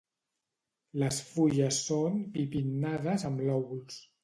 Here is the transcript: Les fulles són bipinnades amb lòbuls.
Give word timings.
Les 1.03 1.19
fulles 1.35 1.83
són 1.91 2.19
bipinnades 2.39 3.29
amb 3.33 3.47
lòbuls. 3.53 4.05